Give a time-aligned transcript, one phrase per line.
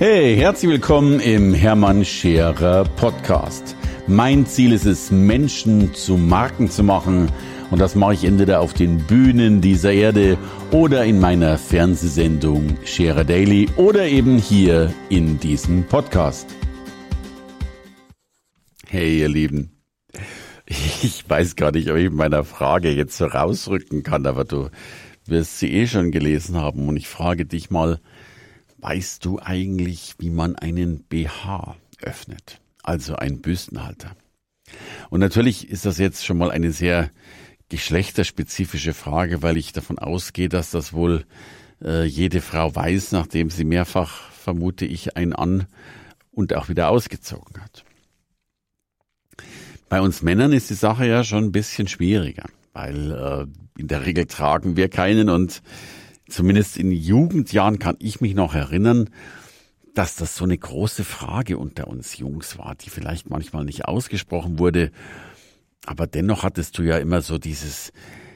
[0.00, 3.74] Hey, herzlich willkommen im Hermann Scherer Podcast.
[4.06, 7.32] Mein Ziel ist es, Menschen zu Marken zu machen.
[7.72, 10.38] Und das mache ich entweder auf den Bühnen dieser Erde
[10.70, 16.46] oder in meiner Fernsehsendung Scherer Daily oder eben hier in diesem Podcast.
[18.86, 19.72] Hey, ihr Lieben.
[21.02, 24.70] Ich weiß gar nicht, ob ich mit meiner Frage jetzt so rausrücken kann, aber du
[25.26, 26.88] wirst sie eh schon gelesen haben.
[26.88, 28.00] Und ich frage dich mal,
[28.78, 32.60] Weißt du eigentlich, wie man einen BH öffnet?
[32.82, 34.16] Also ein Büstenhalter.
[35.10, 37.10] Und natürlich ist das jetzt schon mal eine sehr
[37.68, 41.24] geschlechterspezifische Frage, weil ich davon ausgehe, dass das wohl
[41.82, 45.66] äh, jede Frau weiß, nachdem sie mehrfach, vermute ich, einen an
[46.30, 47.84] und auch wieder ausgezogen hat.
[49.88, 54.06] Bei uns Männern ist die Sache ja schon ein bisschen schwieriger, weil äh, in der
[54.06, 55.62] Regel tragen wir keinen und
[56.28, 59.10] zumindest in Jugendjahren kann ich mich noch erinnern,
[59.94, 64.58] dass das so eine große Frage unter uns Jungs war, die vielleicht manchmal nicht ausgesprochen
[64.58, 64.92] wurde.
[65.86, 67.92] Aber dennoch hattest du ja immer so dieses,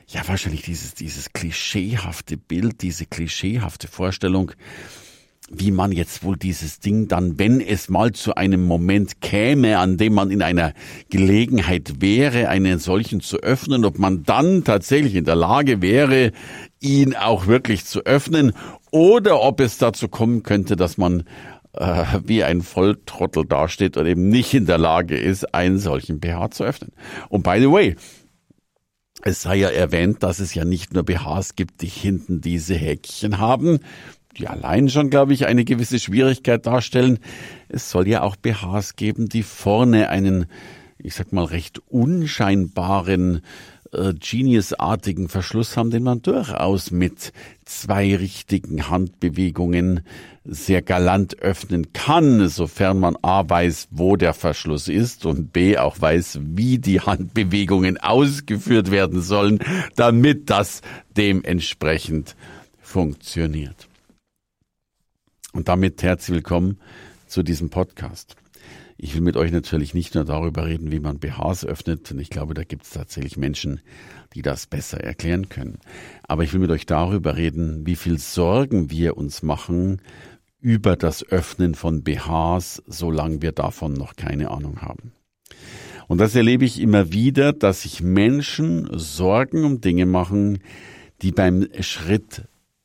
[0.08, 4.52] ja wahrscheinlich dieses, dieses klischeehafte Bild, diese klischeehafte Vorstellung,
[5.54, 9.98] wie man jetzt wohl dieses Ding dann, wenn es mal zu einem Moment käme, an
[9.98, 10.72] dem man in einer
[11.10, 16.32] Gelegenheit wäre, einen solchen zu öffnen, ob man dann tatsächlich in der Lage wäre,
[16.80, 18.52] ihn auch wirklich zu öffnen
[18.90, 21.24] oder ob es dazu kommen könnte, dass man
[21.74, 26.50] äh, wie ein Volltrottel dasteht und eben nicht in der Lage ist, einen solchen BH
[26.50, 26.92] zu öffnen.
[27.28, 27.96] Und by the way,
[29.22, 33.38] es sei ja erwähnt, dass es ja nicht nur BHs gibt, die hinten diese Häkchen
[33.38, 33.78] haben,
[34.38, 37.18] die allein schon, glaube ich, eine gewisse Schwierigkeit darstellen.
[37.68, 40.46] Es soll ja auch BHs geben, die vorne einen,
[40.98, 43.42] ich sag mal, recht unscheinbaren
[43.92, 47.32] äh, Genius-artigen Verschluss haben, den man durchaus mit
[47.64, 50.00] zwei richtigen Handbewegungen
[50.44, 56.00] sehr galant öffnen kann, sofern man A weiß, wo der Verschluss ist und B auch
[56.00, 59.60] weiß, wie die Handbewegungen ausgeführt werden sollen,
[59.94, 60.80] damit das
[61.16, 62.34] dementsprechend
[62.80, 63.88] funktioniert.
[65.54, 66.78] Und damit herzlich willkommen
[67.26, 68.36] zu diesem Podcast.
[68.96, 72.30] Ich will mit euch natürlich nicht nur darüber reden, wie man BHs öffnet, denn ich
[72.30, 73.80] glaube, da gibt es tatsächlich Menschen,
[74.34, 75.78] die das besser erklären können.
[76.22, 80.00] Aber ich will mit euch darüber reden, wie viel Sorgen wir uns machen
[80.58, 85.12] über das Öffnen von BHs, solange wir davon noch keine Ahnung haben.
[86.08, 90.60] Und das erlebe ich immer wieder, dass sich Menschen Sorgen um Dinge machen,
[91.20, 92.44] die beim Schritt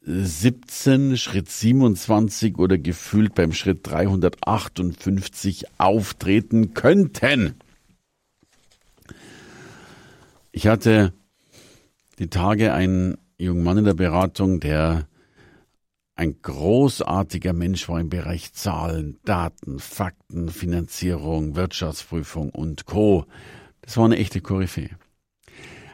[0.09, 7.55] 17, Schritt 27 oder gefühlt beim Schritt 358 auftreten könnten.
[10.53, 11.11] Ich hatte
[12.19, 15.09] die Tage einen jungen Mann in der Beratung, der
[16.15, 23.25] ein großartiger Mensch war im Bereich Zahlen, Daten, Fakten, Finanzierung, Wirtschaftsprüfung und Co.
[23.81, 24.91] Das war eine echte Koryphäe.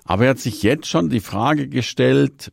[0.06, 2.52] Aber er hat sich jetzt schon die Frage gestellt,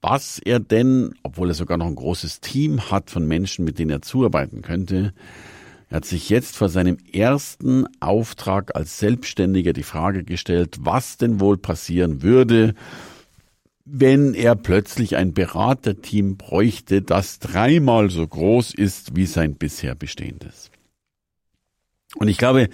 [0.00, 3.90] was er denn, obwohl er sogar noch ein großes Team hat von Menschen, mit denen
[3.90, 5.12] er zuarbeiten könnte,
[5.88, 11.38] er hat sich jetzt vor seinem ersten Auftrag als Selbstständiger die Frage gestellt, was denn
[11.38, 12.74] wohl passieren würde,
[13.84, 20.72] wenn er plötzlich ein Beraterteam bräuchte, das dreimal so groß ist wie sein bisher bestehendes.
[22.16, 22.68] Und ich glaube,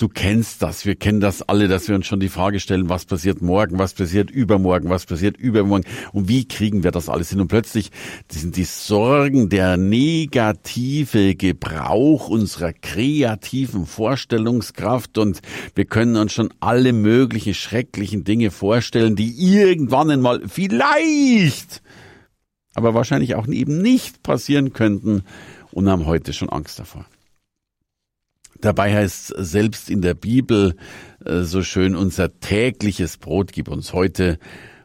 [0.00, 3.04] Du kennst das, wir kennen das alle, dass wir uns schon die Frage stellen, was
[3.04, 5.84] passiert morgen, was passiert übermorgen, was passiert übermorgen
[6.14, 7.38] und wie kriegen wir das alles hin?
[7.38, 7.90] Und plötzlich
[8.30, 15.42] sind die Sorgen, der negative Gebrauch unserer kreativen Vorstellungskraft und
[15.74, 21.82] wir können uns schon alle möglichen schrecklichen Dinge vorstellen, die irgendwann einmal vielleicht,
[22.72, 25.24] aber wahrscheinlich auch eben nicht passieren könnten
[25.72, 27.04] und haben heute schon Angst davor.
[28.60, 30.76] Dabei heißt selbst in der Bibel
[31.24, 34.38] äh, so schön, unser tägliches Brot gib uns heute.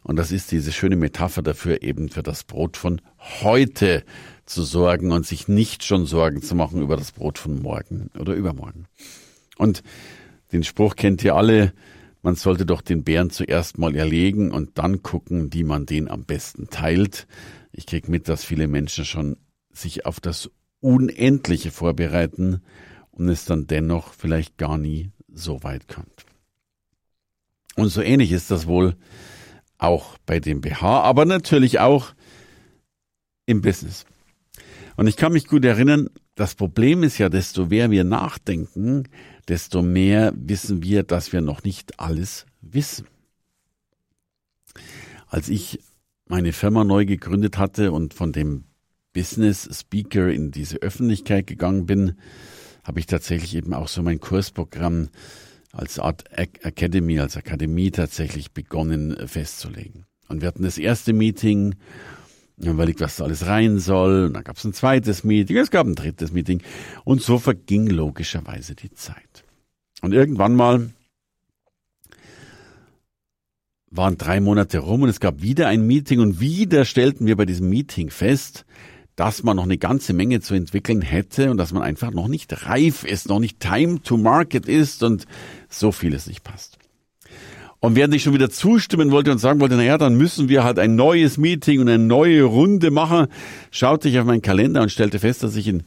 [0.03, 3.01] Und das ist diese schöne Metapher dafür, eben für das Brot von
[3.41, 4.03] heute
[4.45, 8.33] zu sorgen und sich nicht schon Sorgen zu machen über das Brot von morgen oder
[8.33, 8.85] übermorgen.
[9.57, 9.83] Und
[10.51, 11.73] den Spruch kennt ihr alle,
[12.21, 16.23] man sollte doch den Bären zuerst mal erlegen und dann gucken, wie man den am
[16.23, 17.27] besten teilt.
[17.71, 19.37] Ich krieg mit, dass viele Menschen schon
[19.71, 20.49] sich auf das
[20.79, 22.61] Unendliche vorbereiten
[23.15, 26.25] und es dann dennoch vielleicht gar nie so weit kommt.
[27.75, 28.95] Und so ähnlich ist das wohl
[29.77, 32.13] auch bei dem BH, aber natürlich auch
[33.45, 34.05] im Business.
[34.95, 39.03] Und ich kann mich gut erinnern, das Problem ist ja, desto mehr wir nachdenken,
[39.47, 43.07] desto mehr wissen wir, dass wir noch nicht alles wissen.
[45.27, 45.79] Als ich
[46.27, 48.65] meine Firma neu gegründet hatte und von dem
[49.13, 52.15] Business Speaker in diese Öffentlichkeit gegangen bin,
[52.85, 55.09] habe ich tatsächlich eben auch so mein Kursprogramm
[55.73, 60.05] als Art Academy, als Akademie tatsächlich begonnen äh, festzulegen.
[60.29, 61.75] Und wir hatten das erste Meeting,
[62.61, 65.71] haben überlegt, was da alles rein soll, und dann gab es ein zweites Meeting, es
[65.71, 66.61] gab ein drittes Meeting,
[67.03, 69.43] und so verging logischerweise die Zeit.
[70.01, 70.91] Und irgendwann mal
[73.91, 77.45] waren drei Monate rum und es gab wieder ein Meeting und wieder stellten wir bei
[77.45, 78.65] diesem Meeting fest,
[79.15, 82.65] dass man noch eine ganze Menge zu entwickeln hätte und dass man einfach noch nicht
[82.65, 85.25] reif ist, noch nicht time to market ist und
[85.69, 86.77] so vieles nicht passt.
[87.79, 90.79] Und während ich schon wieder zustimmen wollte und sagen wollte, naja, dann müssen wir halt
[90.79, 93.27] ein neues Meeting und eine neue Runde machen,
[93.69, 95.81] schaute ich auf meinen Kalender und stellte fest, dass ich in,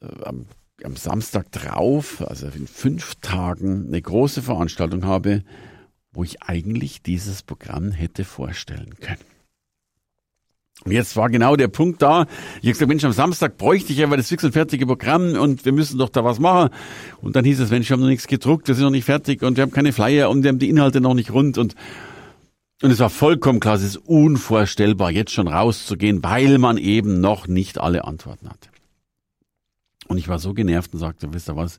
[0.00, 0.46] äh, am,
[0.82, 5.44] am Samstag drauf, also in fünf Tagen, eine große Veranstaltung habe,
[6.12, 9.31] wo ich eigentlich dieses Programm hätte vorstellen können.
[10.86, 12.26] Jetzt war genau der Punkt da.
[12.60, 15.64] Ich habe gesagt, Mensch, am Samstag bräuchte ich aber das fix und fertige Programm und
[15.64, 16.70] wir müssen doch da was machen.
[17.20, 19.42] Und dann hieß es, Mensch, wir haben noch nichts gedruckt, wir sind noch nicht fertig
[19.42, 21.74] und wir haben keine Flyer und wir haben die Inhalte noch nicht rund und
[22.82, 27.46] und es war vollkommen klar, es ist unvorstellbar, jetzt schon rauszugehen, weil man eben noch
[27.46, 28.70] nicht alle Antworten hatte.
[30.08, 31.78] Und ich war so genervt und sagte, wisst ihr was,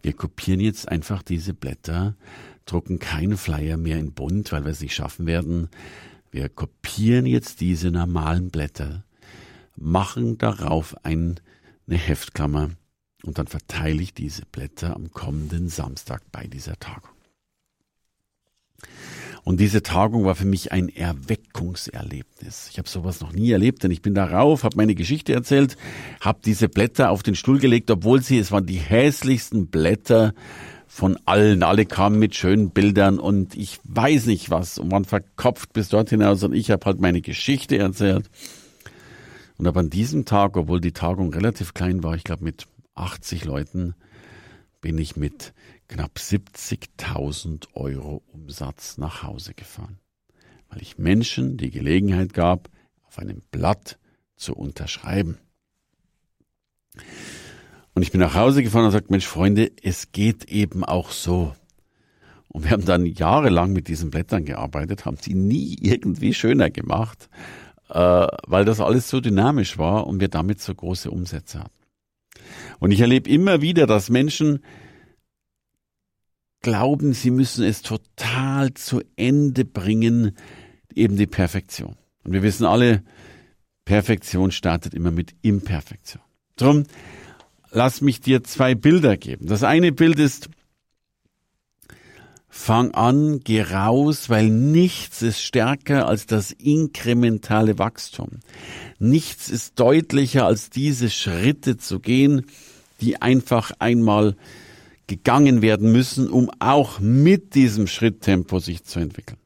[0.00, 2.16] wir kopieren jetzt einfach diese Blätter,
[2.64, 5.68] drucken keine Flyer mehr in bunt, weil wir es nicht schaffen werden.
[6.32, 9.04] Wir kopieren jetzt diese normalen Blätter,
[9.76, 11.38] machen darauf ein,
[11.86, 12.70] eine Heftklammer
[13.22, 17.10] und dann verteile ich diese Blätter am kommenden Samstag bei dieser Tagung.
[19.44, 22.68] Und diese Tagung war für mich ein Erweckungserlebnis.
[22.70, 25.76] Ich habe sowas noch nie erlebt, denn ich bin darauf, habe meine Geschichte erzählt,
[26.20, 30.32] habe diese Blätter auf den Stuhl gelegt, obwohl sie, es waren die hässlichsten Blätter,
[30.92, 31.62] von allen.
[31.62, 36.10] Alle kamen mit schönen Bildern und ich weiß nicht was und waren verkopft bis dort
[36.10, 38.28] hinaus und ich habe halt meine Geschichte erzählt.
[39.56, 43.46] Und aber an diesem Tag, obwohl die Tagung relativ klein war, ich glaube mit 80
[43.46, 43.94] Leuten,
[44.82, 45.54] bin ich mit
[45.88, 49.98] knapp 70.000 Euro Umsatz nach Hause gefahren,
[50.68, 52.68] weil ich Menschen die Gelegenheit gab,
[53.04, 53.98] auf einem Blatt
[54.36, 55.38] zu unterschreiben.
[57.94, 61.54] Und ich bin nach Hause gefahren und gesagt, Mensch, Freunde, es geht eben auch so.
[62.48, 67.28] Und wir haben dann jahrelang mit diesen Blättern gearbeitet, haben sie nie irgendwie schöner gemacht,
[67.88, 71.70] äh, weil das alles so dynamisch war und wir damit so große Umsätze hatten.
[72.78, 74.60] Und ich erlebe immer wieder, dass Menschen
[76.60, 80.36] glauben, sie müssen es total zu Ende bringen,
[80.94, 81.96] eben die Perfektion.
[82.24, 83.02] Und wir wissen alle,
[83.84, 86.22] Perfektion startet immer mit Imperfektion.
[86.56, 86.84] Drum
[87.72, 89.46] lass mich dir zwei Bilder geben.
[89.46, 90.48] Das eine Bild ist,
[92.48, 98.40] fang an, geh raus, weil nichts ist stärker als das inkrementale Wachstum.
[98.98, 102.46] Nichts ist deutlicher als diese Schritte zu gehen,
[103.00, 104.36] die einfach einmal
[105.06, 109.41] gegangen werden müssen, um auch mit diesem Schritttempo sich zu entwickeln.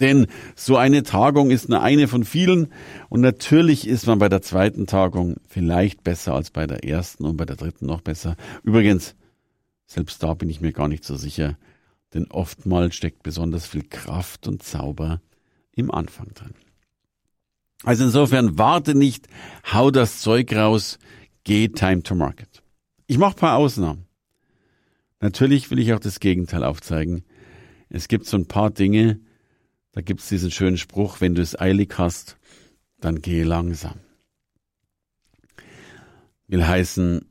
[0.00, 0.26] Denn
[0.56, 2.72] so eine Tagung ist nur eine von vielen
[3.10, 7.36] und natürlich ist man bei der zweiten Tagung vielleicht besser als bei der ersten und
[7.36, 8.36] bei der dritten noch besser.
[8.62, 9.14] Übrigens,
[9.86, 11.58] selbst da bin ich mir gar nicht so sicher,
[12.14, 15.20] denn oftmals steckt besonders viel Kraft und Zauber
[15.72, 16.54] im Anfang drin.
[17.84, 19.26] Also insofern warte nicht,
[19.72, 20.98] hau das Zeug raus,
[21.44, 22.62] geh time to market.
[23.06, 24.06] Ich mache paar Ausnahmen.
[25.20, 27.24] Natürlich will ich auch das Gegenteil aufzeigen.
[27.88, 29.20] Es gibt so ein paar Dinge,
[29.92, 32.36] da gibt's diesen schönen Spruch, wenn du es eilig hast,
[33.00, 33.98] dann gehe langsam.
[36.46, 37.24] Will heißen,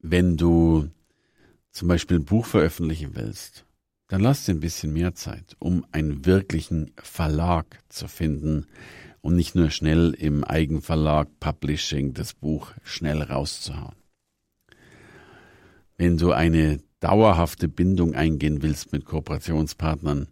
[0.00, 0.90] wenn du
[1.70, 3.64] zum Beispiel ein Buch veröffentlichen willst,
[4.08, 8.66] dann lass dir ein bisschen mehr Zeit, um einen wirklichen Verlag zu finden
[9.22, 13.96] und nicht nur schnell im Eigenverlag Publishing das Buch schnell rauszuhauen.
[15.96, 20.28] Wenn du eine dauerhafte Bindung eingehen willst mit Kooperationspartnern,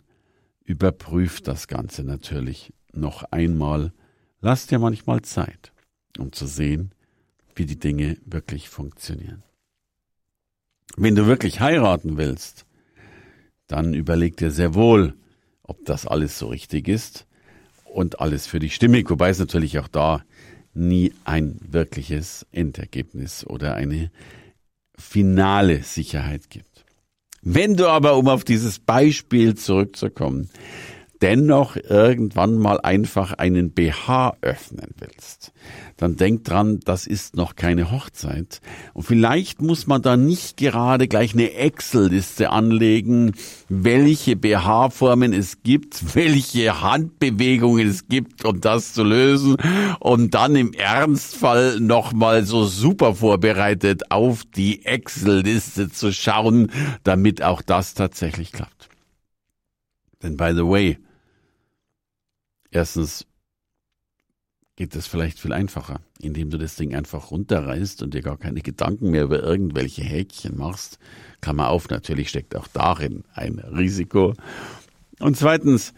[0.64, 3.92] Überprüft das Ganze natürlich noch einmal.
[4.40, 5.72] Lass dir manchmal Zeit,
[6.18, 6.92] um zu sehen,
[7.54, 9.42] wie die Dinge wirklich funktionieren.
[10.96, 12.66] Wenn du wirklich heiraten willst,
[13.66, 15.14] dann überleg dir sehr wohl,
[15.62, 17.26] ob das alles so richtig ist
[17.84, 20.24] und alles für dich stimmig, wobei es natürlich auch da
[20.74, 24.10] nie ein wirkliches Endergebnis oder eine
[24.96, 26.71] finale Sicherheit gibt.
[27.42, 30.48] Wenn du aber, um auf dieses Beispiel zurückzukommen,
[31.22, 35.52] dennoch irgendwann mal einfach einen BH öffnen willst,
[35.96, 38.60] dann denk dran, das ist noch keine Hochzeit.
[38.92, 43.32] Und vielleicht muss man da nicht gerade gleich eine Excel-Liste anlegen,
[43.68, 49.56] welche BH-Formen es gibt, welche Handbewegungen es gibt, um das zu lösen
[50.00, 56.72] und dann im Ernstfall nochmal so super vorbereitet auf die Excel-Liste zu schauen,
[57.04, 58.88] damit auch das tatsächlich klappt.
[60.22, 60.98] Denn by the way,
[62.72, 63.26] erstens
[64.74, 68.62] geht es vielleicht viel einfacher, indem du das Ding einfach runterreißt und dir gar keine
[68.62, 70.98] Gedanken mehr über irgendwelche Häkchen machst.
[71.40, 74.34] Klammer auf, natürlich steckt auch darin ein Risiko.
[75.20, 75.92] Und zweitens,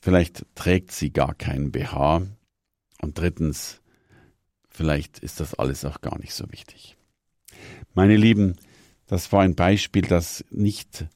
[0.00, 2.22] vielleicht trägt sie gar keinen BH.
[3.00, 3.80] Und drittens,
[4.68, 6.96] vielleicht ist das alles auch gar nicht so wichtig.
[7.94, 8.56] Meine Lieben,
[9.06, 11.06] das war ein Beispiel, das nicht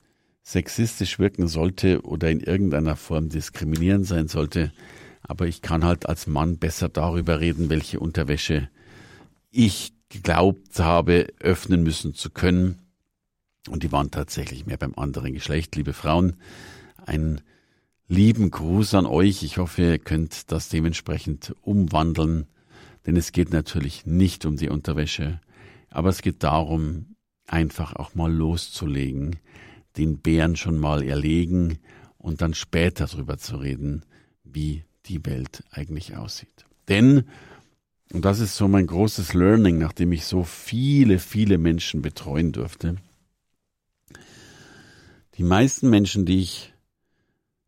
[0.46, 4.72] sexistisch wirken sollte oder in irgendeiner Form diskriminierend sein sollte.
[5.22, 8.68] Aber ich kann halt als Mann besser darüber reden, welche Unterwäsche
[9.50, 12.78] ich geglaubt habe, öffnen müssen zu können.
[13.68, 15.74] Und die waren tatsächlich mehr beim anderen Geschlecht.
[15.74, 16.36] Liebe Frauen,
[17.04, 17.40] einen
[18.06, 19.42] lieben Gruß an euch.
[19.42, 22.46] Ich hoffe, ihr könnt das dementsprechend umwandeln.
[23.04, 25.40] Denn es geht natürlich nicht um die Unterwäsche,
[25.90, 27.16] aber es geht darum,
[27.48, 29.40] einfach auch mal loszulegen,
[29.96, 31.78] den Bären schon mal erlegen
[32.18, 34.04] und dann später drüber zu reden,
[34.44, 36.66] wie die Welt eigentlich aussieht.
[36.88, 37.24] Denn,
[38.12, 42.96] und das ist so mein großes Learning, nachdem ich so viele, viele Menschen betreuen durfte,
[45.36, 46.72] die meisten Menschen, die ich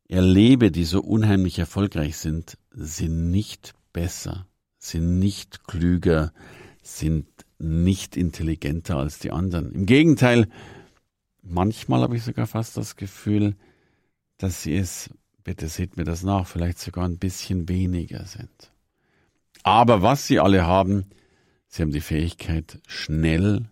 [0.08, 4.46] erlebe, die so unheimlich erfolgreich sind, sind nicht besser,
[4.78, 6.32] sind nicht klüger,
[6.82, 7.26] sind
[7.58, 9.70] nicht intelligenter als die anderen.
[9.72, 10.48] Im Gegenteil,
[11.42, 13.56] manchmal habe ich sogar fast das Gefühl,
[14.36, 15.10] dass sie es,
[15.44, 18.72] bitte seht mir das nach, vielleicht sogar ein bisschen weniger sind.
[19.62, 21.06] Aber was sie alle haben,
[21.66, 23.68] sie haben die Fähigkeit, schnell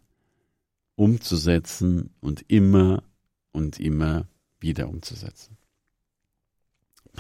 [0.97, 3.03] umzusetzen und immer
[3.53, 4.27] und immer
[4.59, 5.57] wieder umzusetzen.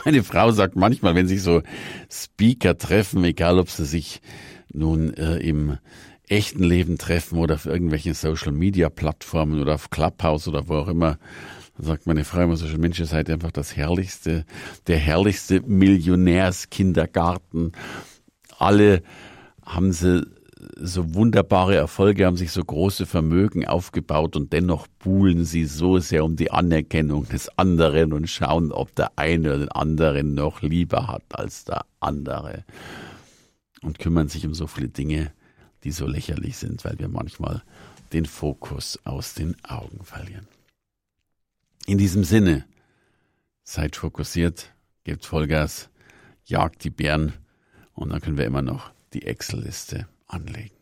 [0.04, 1.62] Meine Frau sagt manchmal, wenn sich so
[2.10, 4.20] Speaker treffen, egal ob sie sich
[4.72, 5.78] nun äh, im
[6.28, 10.88] echten Leben treffen oder auf irgendwelchen Social Media Plattformen oder auf Clubhouse oder wo auch
[10.88, 11.18] immer,
[11.76, 14.44] dann sagt meine Frau immer so schon, Mensch, ihr seid einfach das herrlichste,
[14.86, 17.72] der herrlichste Millionärskindergarten.
[18.58, 19.02] Alle
[19.64, 20.26] haben sie
[20.78, 26.24] so wunderbare Erfolge, haben sich so große Vermögen aufgebaut und dennoch buhlen sie so sehr
[26.24, 31.08] um die Anerkennung des anderen und schauen, ob der eine oder den anderen noch lieber
[31.08, 32.64] hat als der andere
[33.82, 35.32] und kümmern sich um so viele Dinge,
[35.86, 37.62] die so lächerlich sind, weil wir manchmal
[38.12, 40.48] den Fokus aus den Augen verlieren.
[41.86, 42.64] In diesem Sinne,
[43.62, 44.74] seid fokussiert,
[45.04, 45.88] gebt Vollgas,
[46.44, 47.34] jagt die Bären
[47.94, 50.72] und dann können wir immer noch die Excel-Liste anlegen.